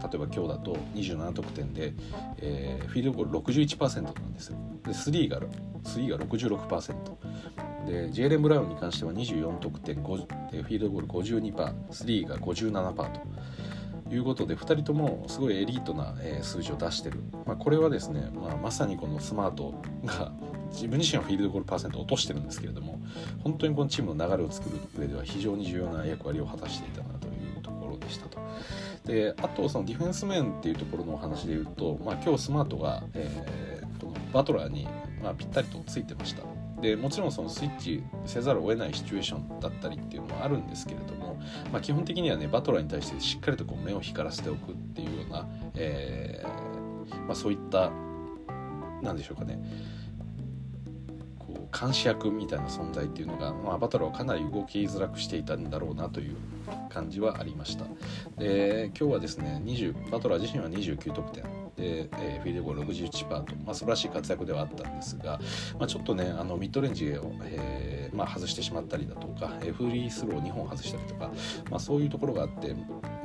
[0.02, 1.92] 例えば今日だと27得点で、
[2.38, 4.56] えー、フィールドゴール61%なんですよ。
[4.86, 5.40] でスリーが
[5.84, 6.94] スリーが66%
[7.86, 12.94] でジェイレン・ブラウンに関しては24得点フィールドゴール52%スリーが57%
[14.10, 20.32] ということで2人ともすごいエリートな、え数字を出してる、まあ、これはですね、まあ、まさにこのスマートが
[20.72, 23.00] 自分自身はフィールドゴールパーセント落としてるんですけれども
[23.44, 28.38] 本当にこのチームの流れを作る上では非常に重要な役割を果たしていたなというところでしたと。
[29.04, 34.88] であとそのディフェンス面っていうところのお話で言うと、まあ、今日スマートが、えー、このバトラーに、
[35.22, 36.42] まあ、ぴったりとついてました。
[36.80, 41.38] でもちろんそのスイッチせざるを得ないシチュエーションだったりっていうのもあるんですけれども、
[41.72, 47.90] まあ、基本的にはねバトラーに対してしっかりとこう目を光らせておくっていうような、えーまあ、そういった
[49.02, 49.60] 何でしょうかね
[51.38, 56.36] こう監視役みたいな存在っていうのが、まあ、バトラーはかなり動きづらくしていたんだろうなという
[56.88, 57.84] 感じはありました。
[58.38, 61.59] で今日はですね20バトラー自身は29得点。
[61.80, 65.40] で、えー、フィールドゴール61%と、まあ、素晴らしい活躍ではあったんですが、
[65.78, 71.30] まあ、ちょっとねあのミッドレンジを、えーまあ、外してしまったりだとか、えー、フリースロー2本外したりとか、
[71.70, 72.74] まあ、そういうところがあって、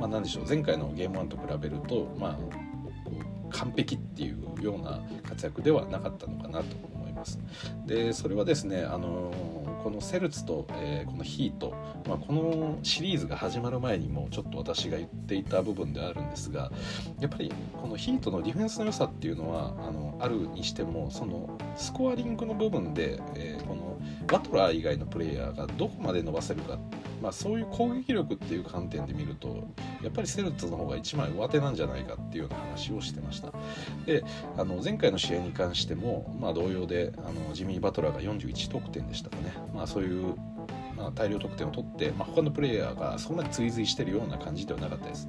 [0.00, 2.38] まあ、何でしょう前回のゲーム1と比べると、まあ、
[3.50, 7.38] 完璧っていうような活躍ではなかったのかなと思います。
[7.86, 9.32] でそれはですねあの
[9.86, 11.72] このセルツと、えー、このヒート、
[12.08, 16.72] まあ、このシリーズが始まる前にもちょっと私が言っていた部分ではあるんですが
[17.20, 23.95] やっぱりこのヒートのディフェンスの良さっていうのはあのあるにしてもそのスコアリングの部分で、えー、この
[24.26, 26.78] バトラー以外のプレイヤーがどこまで伸ばせるか、
[27.22, 29.68] まあ、そういう攻撃力っていう観点で見ると
[30.02, 33.52] やっぱりセルツの方が1枚上手なんじゃないかっていうような話をしてました。
[34.04, 34.24] で
[34.56, 40.34] あの前回の試合に関しても、まあ、同様であのジミー・バトラーが41得点でしたかね、まあ、そういう、
[40.96, 45.28] まあ、大量得点を取って、まあ、他のプレイヤーがそんなに追随してるような感じではなかったです。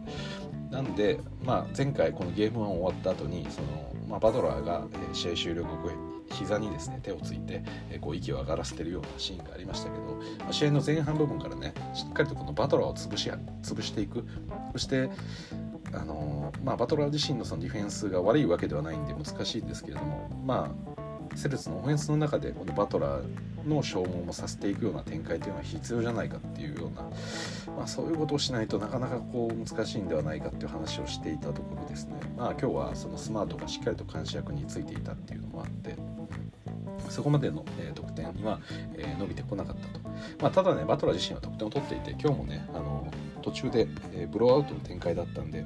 [0.71, 5.89] なんで、まあ、前回このゲーム1終わった後にその、まあ、バトラーが試合終了後
[6.29, 7.63] 膝にですね手をついて、
[8.01, 10.03] こう息を上がらせてるようなシーンがありましたけど、
[10.39, 13.31] まあ、試合の前半部分からねしっかりとこのバトラーを潰し
[13.63, 14.25] 潰していく。
[14.73, 15.09] そして
[15.93, 20.96] あのまあ、バトラー自身のそのディフェンスが悪いわけではないんで難しいんですけれどもまあ
[21.37, 27.03] セルツのオフェンスの中でこのバトラーの消耗もさせていくような展開というのは必要じゃないかっていうような、
[27.77, 32.13] まあ、そういうことをしないとなかなかこう難しいんではないかっていう話をしていたところですね。
[32.35, 35.95] まあ、今日はそのスマートがしっかりと監視役についていたっていうのもあって
[37.09, 38.59] そこまでの、え、得点には、
[38.95, 39.99] え、伸びてこなかったと、
[40.41, 43.07] まあ、ただねバトラー自身は得点を取っていて今日もねあの
[43.43, 45.63] 途中で、え、ブローアウトの展開だったんで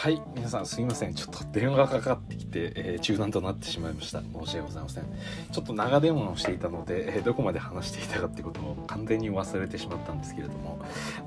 [0.00, 1.12] はい皆さんすいません。
[1.12, 4.22] ちょっと電話がかかってきて、えー、中断となってしまいました。
[4.22, 5.04] 申し訳ございません。
[5.52, 10.78] ちょっと長電話をしていたので、えー、どこまで話していたかってことを完全に忘れてしまったんですけれども。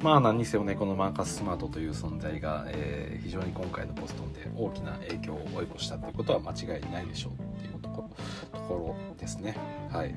[0.01, 9.55] まあ何にせよねこのマーカス・スマートという存在が、えー、非常に今回のボストンで大きな影響を及ぼしたっていうことは間違いないでしょうっていうところところですね。
[9.91, 10.15] はい。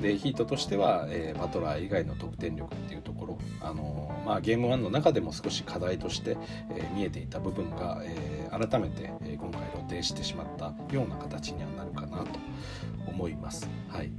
[0.00, 6.36] でヒートとしては、えー、バトラー以外の得点力っていうところ、あのー、まあ、ゲーム1の中でも少し課題として、
[6.70, 12.38] えー、見えていた部分が、え改めて、え今回露呈してしまったような形にはなるかなと
[13.06, 13.68] 思います。
[13.88, 14.10] はい、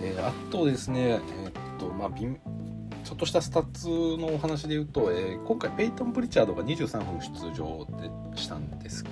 [0.00, 1.20] であとですね、えっ
[1.78, 7.86] とまあ、ちょっとしたスタッツのお話で言うと、え今回ペイトン・プリチャードが23分出場
[8.32, 9.04] でしたんです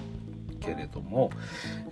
[0.63, 1.31] けれども、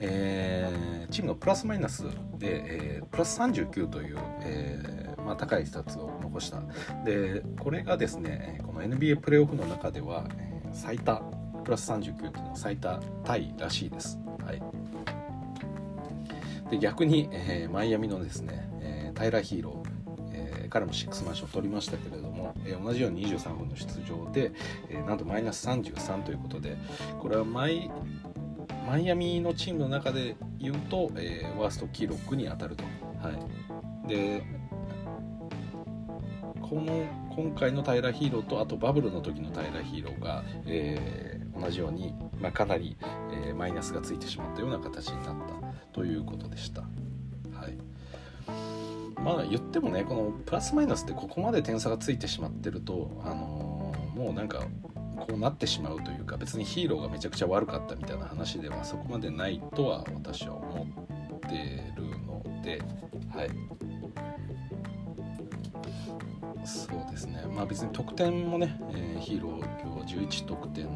[0.00, 2.04] えー、チームのプラスマイナス
[2.38, 6.62] で、えー、プラス39という、えーまあ、高いスタッツを残した
[7.04, 11.16] でこれがですねこの NBA プレーオフの中では、えー、最多
[11.64, 14.18] プラス39というのは最多タイらしいです。
[14.44, 14.62] はい、
[16.70, 20.00] で逆に、えー、マイアミのですね、えー、タイラー・ヒーロー
[20.70, 24.52] 彼も6マンション取りましたけれども、えー、同じように23分の出場で、
[24.88, 26.76] えー、なんとマイナス33ということで
[27.18, 27.90] これはマイ
[28.86, 32.84] マイアミのチームの中で言うと、えー、ワーストキー6に当たると。
[33.20, 33.30] は
[34.04, 34.42] い、で
[36.70, 42.96] この今回のタイラーヒーローとあとバブルの時のタイラーヒーローが、えー、同じように、まあ、かなり、
[43.32, 45.54] えー、マイナスがついてしまったような形になった
[45.92, 46.82] ということでした。
[46.82, 47.76] はい、
[49.20, 54.62] まあ言ってもねこのプラスマイナスってここまで点差がついてしまってると、あのー、もうなんか
[55.20, 62.82] こうなってしまうというか別にヒーローがめちゃくちゃ悪かったみたいな話ではそこまでないとは私は思ってるので
[63.32, 63.50] はい。
[66.64, 67.42] そうですね。
[67.54, 70.94] まあ別に得点もね、えー、ヒーロー今日は11得点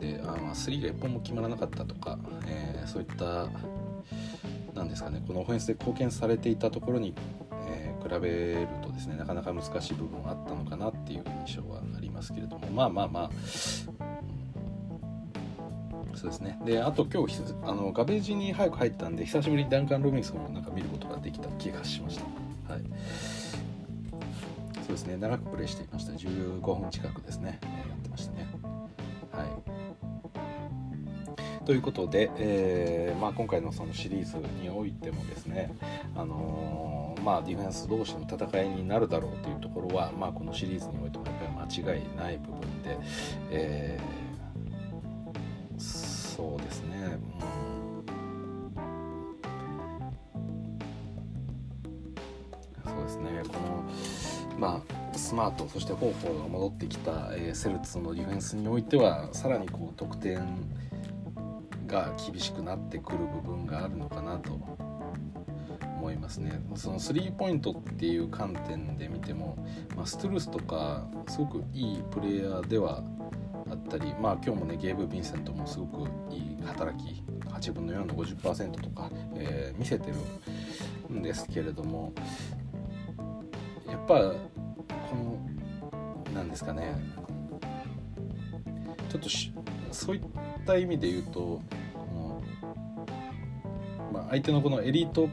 [0.00, 3.48] であまあ3が1本も決まらなかったとか、えー、そういった
[4.74, 7.14] なんですかねこのオフェンスで貢献されていたところに
[7.66, 12.11] え比べるとですねなかなか難しい部分はあったのかなっていう印象はあります。
[12.30, 13.30] けれどもまあまあまあ、
[16.14, 16.58] そうですね。
[16.64, 22.24] であと今日あのガベージに早く入ったんで久しぶりにダンカン・ロビンソンをなんか見ることができた気がしました。
[22.72, 22.82] はい。
[24.86, 25.16] そうですね。
[25.16, 26.12] 長くプレイしていました。
[26.12, 28.46] 15分近くですね、やってましたね。
[29.32, 29.82] はい。
[31.64, 35.72] ということで、えーまあ、今回のそのシリーズにおいてもですね、
[36.16, 41.84] あのー、まあ、ディフェンス同士の戦いになるだろうというところは、まあ、このシリーズにおいてもやっぱり違い
[42.16, 42.98] ない部分で、
[43.50, 47.18] えー、そうですね、
[52.84, 54.82] うん、そうですねこのま
[55.12, 60.38] あスマートそして方法が戻ってきた、えー、セルツのディフェンスにおいてはさらにこう得点
[61.86, 64.58] が厳しくなってくる部分があるのかなと
[66.02, 66.60] 思いますね。
[66.74, 69.56] そのスリーポイントっていう観点で見ても、
[69.96, 73.04] まあ、ストゥルスとかすごくいいプレイヤーでは
[73.70, 82.12] あったり、まあ、今日もねゲーブ・ヴィンセントもすごくいい働き8分の4の50%とか、えー、見せてるんですけれども
[83.86, 85.38] やっぱこの
[86.34, 86.96] 何ですかね
[89.08, 89.28] ちょっと
[89.94, 90.22] そういっ
[90.66, 91.60] た意味で言うと
[94.12, 95.28] まあ、相手のこのエリート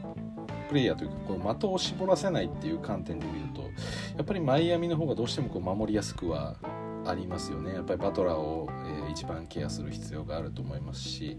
[0.70, 6.54] プレイヤーというかこの的を絞らせないっていう観点で見るとやっぱりマイアミの方がどうしてもこう守りやすくは
[7.04, 7.74] ありますよね。
[7.74, 11.36] やっぱりバトラーを、えー、一番ケアする必要があると思いますし。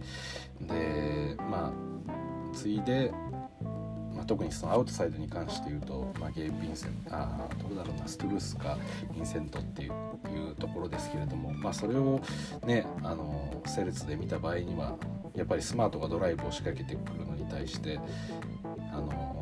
[0.59, 3.13] でまあついで、
[4.13, 8.77] まあ、特にそのアウトサイドに関して言うと、まあ、ゲイ・ヴィンセントあどうだろうなストゥルースか
[9.13, 12.19] ヴィンセントっていうところですけれども、まあ、それを
[12.65, 14.97] ねあのセレツで見た場合には
[15.35, 17.99] やっぱりスマートがドライブを仕掛けてくるのに対して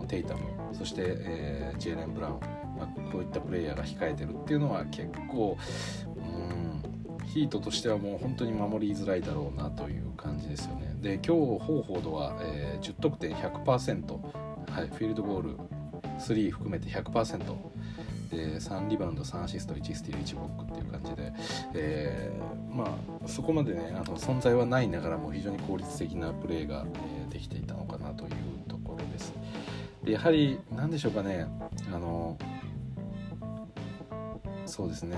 [0.10, 0.42] テイタム
[0.74, 2.34] そして、えー、ジェーレン・ブラウン、
[2.78, 5.58] まあ、こういったプレイヤーが控えてるっていうのは結構
[6.18, 6.60] うん
[7.26, 10.96] ヒートとしてはもう本当に守りづらいだろうなという感じですよね。
[11.00, 15.58] で今日ホーフォードは、えー、10得点100%、はい、フィールドゴール
[16.20, 17.40] 3含めて100%
[18.30, 21.34] で3リバウンド3アシスト1スティール1ブロックっていう感じで、
[21.74, 27.98] えー、まあそこまでねあの存在はないながらも非常に効率的なプレーが、えー、できていたのか
[30.12, 31.48] やはり何でしょうかね。
[31.94, 32.38] あの
[34.66, 35.18] そうですね。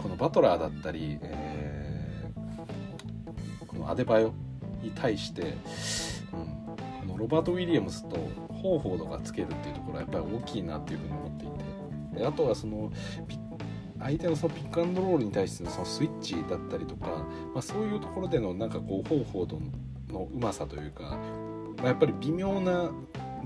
[0.00, 4.32] このバトラーだったり、えー、このアデバヨ
[4.82, 8.16] に対して、うん、このロバート・ウィリアムスと
[8.52, 12.20] ホーフォードがつけるっていうところはやっぱり大きいなっていうふうに思っていて。
[12.20, 12.90] であとはその
[14.00, 17.06] 相手のそのピックアンドロールに対してのそのスイッチだったりとか、
[17.54, 19.60] まあ、そういうところでのなんかこうホーフォード
[20.12, 21.18] のうまさというか、
[21.78, 22.90] まあ、やっぱり微妙な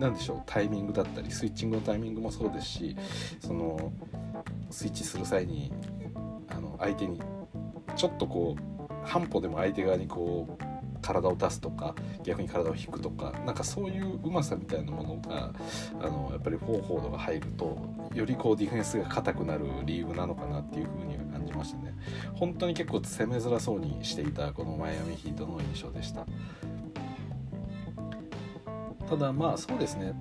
[0.00, 2.96] 何でしょうタイミングだったりスイッチングのタイミングもそうですし
[3.38, 3.92] その
[4.70, 5.72] スイッチする際に
[6.48, 7.20] あの相手に
[7.94, 10.70] ちょっとこう半歩でも相手側にこう
[11.02, 15.52] 体を出すとか逆に体を引くとかなんかそういううまさみたいなものが
[16.00, 17.78] あのやっぱりフォーフォードが入ると
[18.14, 21.94] よりこうディフェンスが硬くなる理由なのかなっていうふうには感じましたね。
[22.34, 26.26] 本当に結構攻めづらそうにしていたこのマイアミヒートの印象でした。
[29.10, 30.14] ただまあそうですね。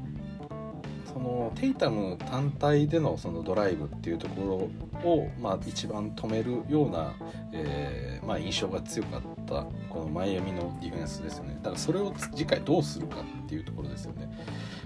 [1.14, 4.70] そのテイタム単体でのそのドライブっていうとこ
[5.04, 7.16] ろを、まあ、一番止めるような、
[7.52, 11.56] えーまあ、印象が強かったこのマイアミのディフェンスですよね。
[11.64, 14.30] だからそれを次回どうするかっていうところですよね、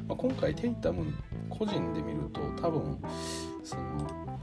[0.07, 1.13] まあ、今回テイタム
[1.49, 2.97] 個人で見ると多分
[3.63, 4.39] その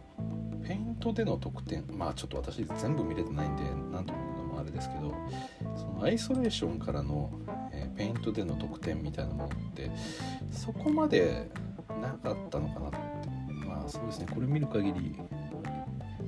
[0.66, 5.14] ペイントでの得点まあちょっと私全部見れてないんで何とも言うのもあれですけど
[5.76, 7.30] そのアイソレーションからの、
[8.00, 9.90] ペイントでの得点みたいなものって
[10.50, 11.50] そこまで
[12.00, 12.96] なかったのかなって
[13.66, 15.14] まあそうですねこれ見る限り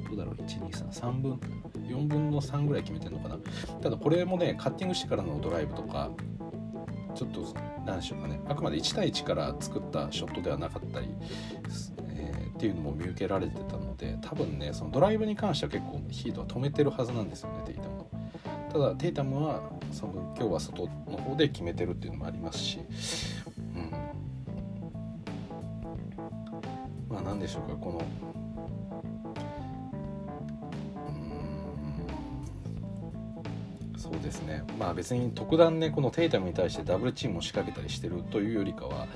[0.06, 1.40] どうだろう1233分
[1.88, 3.38] 4分の3ぐらい決めてるのかな。
[3.80, 6.10] ただこれもねカッティングしてからのドライブとか
[7.14, 7.54] ちょっと
[7.86, 8.38] 何でしょうかね。
[8.46, 11.08] あくまで1対1から作ったショットではなかったり、
[12.08, 18.11] えー、っていうのも見受けられてたので多分ねそのドライブに関しては結構ヒートは止めてるはずなんですよねテイタム
[18.72, 19.60] ただテイタムは
[19.92, 22.78] その今日は外の方で決めてるっていうのもありますし
[23.76, 23.90] うん。
[27.10, 28.02] まあ何でしょうかこの
[33.92, 34.00] うん。
[34.00, 34.64] そうですね。
[34.78, 39.06] まあ別に特段ねこのテイタムに対してダブルチームを仕掛けたりしてるというよりかは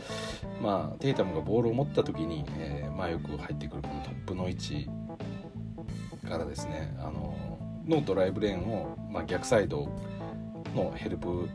[0.61, 4.91] まあテイタムがボールを持った時に、えー、まあよく入ってくるこのトップの位置
[6.29, 7.46] からですねあの
[7.87, 9.89] のドライブレーンを、まあ、逆サイド
[10.75, 11.49] のヘルプ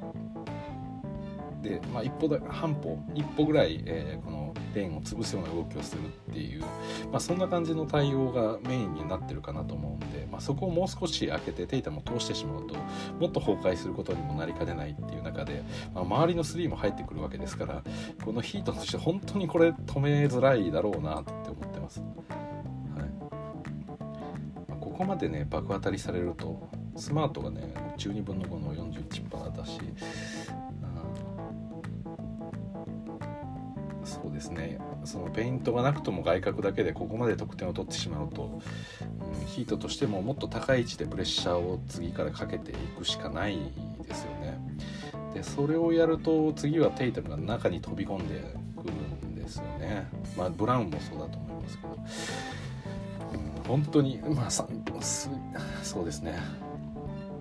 [1.62, 6.62] で、まあ、一歩だ半歩一歩ぐらい、えー、このレーンを潰すような動きをするっていう、
[7.12, 12.76] まあ、そんな感じの対応がメインになってるかなと思うんで、まあ、そこをもう少し開けてテイタも通してしまうと
[13.20, 15.64] もっと崩壊することにもなりかねないっていう中で、
[15.94, 17.84] まあ、周りの3も入ってくるわけですから
[18.24, 22.02] このヒートとして本当にこれ止めづらいだろうなって思ってます。
[25.02, 29.84] こまでね爆当たりされるとスマートがね12分の5の41%だしう
[34.04, 38.62] んそうですねそのペイントがなくとも外角だけでここまで得点を取ってしまうと、
[39.02, 43.58] うん、ヒートとしてももっと高い位置でプレッシャーを次からかけていくしかない
[44.08, 44.60] ですよね。
[45.34, 48.94] でそれをやると次はテイタムが中に飛び込んでくる
[49.28, 50.08] んですよね。
[50.38, 51.98] まあブラウンもそうだと思いますけど、
[53.72, 54.68] 本当にまあそ
[56.02, 56.38] うですね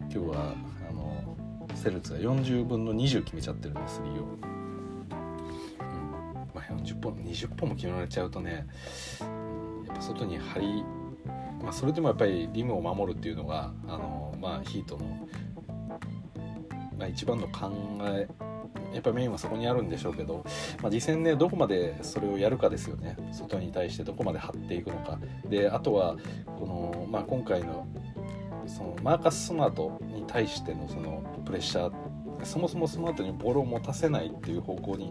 [0.03, 0.55] 今日は
[0.89, 1.37] あの
[1.75, 4.51] セルツが40分の20決めちゃってるんですリオ。
[6.79, 8.65] 40本20本も決められちゃうとね
[9.89, 10.85] やっぱ外に張り、
[11.65, 15.29] まあ、それでもやっぱりリムを守るっていうのがあの、まあ、ヒートの、
[16.97, 17.73] まあ、一番の考
[18.03, 18.29] え
[18.93, 20.45] やっぱメインはそこにあるんでしょうけど、
[20.83, 23.17] まあ、実戦ねどこまでそれをやるかですよね。
[23.33, 25.19] 外に対してどこまで張っていくのか。
[25.49, 26.17] であとは
[26.59, 27.87] この、まあ、今回の
[28.67, 35.11] そのマーカス・スマートに対してのそのプレッシャーそもそもスマートにボールを持たせないっていう方向に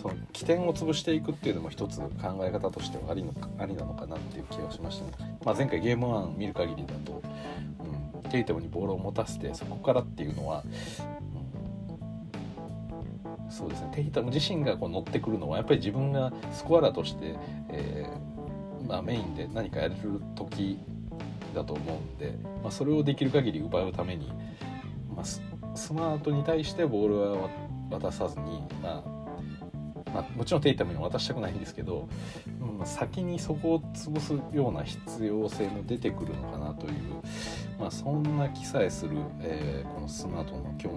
[0.00, 2.08] その起点を潰していくっていうのも一つ考
[2.42, 7.22] え方としてはありのかありなのかなっていう気がしましたね、まあ、前回ゲーム1見る限りだと、
[8.22, 10.62] うん、テイタムにボールを持たせてそこからっていうのは、
[13.48, 17.36] そうですねテイタム自身がこう乗ってくるのはやっぱり自分がスコアラーとして、
[17.70, 20.78] えー、まあ、メインで何かやれる時
[21.54, 24.28] だと思うんで、まあ、それをできる限り奪うために、
[25.14, 27.48] まあ、スマートに対してボールは
[27.90, 29.18] 渡さずに、まあ、
[30.12, 32.08] まあ、もちろんテイタムに渡したくないんですけど、
[32.78, 36.92] うん、先にそこを潰すような必要性も出てくるのかなという、
[37.78, 40.94] まあ、そんな気さえする、えー、このスマートの今日の、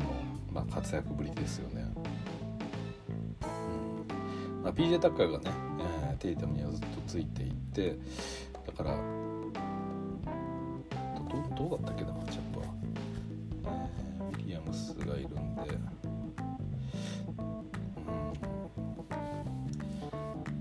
[0.53, 1.80] まあ、活躍ぶりですよね。
[4.63, 7.97] まあ、PJ タッカーがね、えー、テイタムにはずっとついていて
[8.65, 8.95] だから
[11.29, 12.65] どどうだったっけなマッチアップは、
[13.65, 15.61] えー、ウィリアムスがいるんで、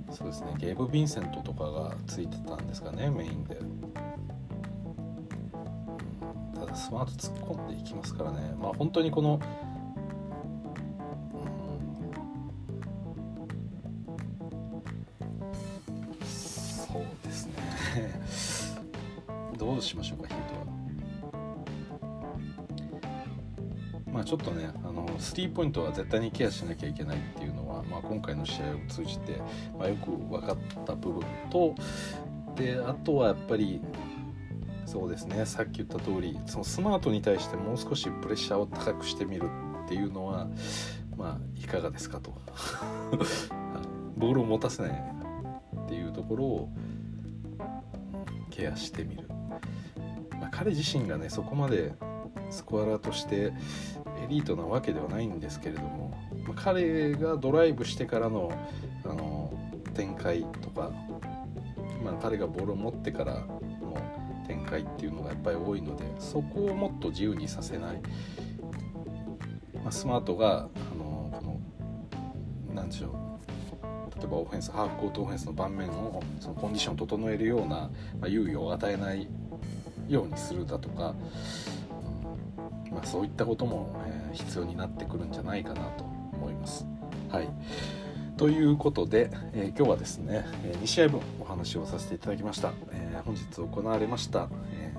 [0.09, 3.59] うん、そうですねゲーブ・ヴィンセントとかがついてたんですかねメインで。
[6.55, 8.55] ただスマート突っ込んでいきますからね。
[8.61, 9.41] まあ本当にこの
[19.91, 20.81] しましょうかヒートは
[24.13, 29.41] まあちょっとねあのスリーポイントは絶対にケアしなきゃいけないっていうのは、まあ、今回の試合を通じて、
[29.79, 31.75] まあ、よく分かった部分と
[32.57, 33.81] であとはやっぱり
[34.87, 39.49] そうですねさっき言った通りそのスマートに対してもう少しプレッシャーを高くしてみる
[39.85, 40.49] っていうのは
[41.17, 42.33] まあいかがですかと。
[44.17, 46.69] ボールを持たせないっていうところを
[48.51, 49.30] ケアしてみる。
[50.61, 51.95] 彼自身がねそこまで
[52.51, 53.53] スコアラーとしてエ
[54.29, 56.15] リートなわけではないんですけれども、
[56.47, 58.53] まあ、彼がドライブしてからの
[59.07, 59.59] あの
[59.95, 60.91] 展開とか、
[62.05, 63.97] まあ、彼がボールを持ってからの
[64.47, 68.03] 展開っていうのがやっぱり多いのでそこをもっと自由にさせない、
[69.77, 71.61] まあ、スマートがあのこの
[72.75, 77.89] 何でしょう例えばオフェンスハーフコートオフェンスの盤面をそのコンディションを整えるような、ま
[78.25, 79.27] あ、猶予を与えない
[80.11, 86.87] ようにするだとか、うんまあ、そういったことも、え、必要になってくるんじゃないかなと思います。
[87.31, 87.49] はい
[88.37, 92.73] ということで、えー、今日はですね、え2試合分お話をさせていただきました。
[92.91, 94.95] えー、本日行われました、え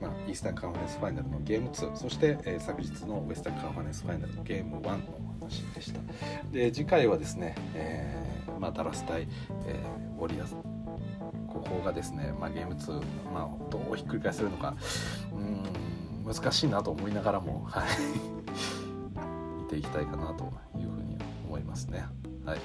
[0.00, 6.00] ー、まあ、イースタンカンファレンスファイナルのゲーム2そして、え昨日のウエスタンカンファレンスファイナルのゲーム1のお話でした。
[6.50, 8.16] で次回はですね、え
[8.58, 9.28] まあ、ダラス対、
[9.66, 9.76] え
[10.18, 10.56] ウォリアーズ
[11.60, 13.02] ここがですね、まあ、ゲーム2、
[13.32, 14.74] まあ、どうひっくり返せるのか
[15.32, 15.58] うん
[16.34, 17.84] 難しいなと思いながらも、はい、
[19.62, 20.44] 見ていきたいかなと
[20.78, 22.04] いうふうに思いますね。
[22.44, 22.58] はい。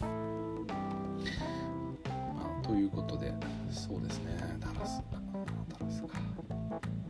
[0.00, 0.08] ま
[2.60, 3.34] あ、ということで
[3.70, 4.38] そうですね。
[4.58, 6.18] ダラスダラスか。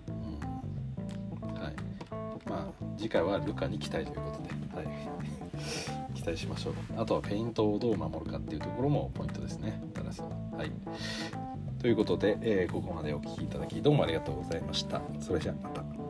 [0.09, 1.55] うん。
[1.55, 1.75] はい。
[2.49, 4.89] まあ、次回はルカに期待ということで、はい、
[6.15, 6.75] 期待しましょう。
[6.97, 9.81] あとはペイントをどう守るかっていうところもポイントですね。
[9.93, 10.44] ダラスは。
[10.57, 10.73] はい
[11.81, 15.03] ということで、えー、ここまでお聴きいただきどうもありがとうございました。
[15.21, 16.04] それじゃあまた。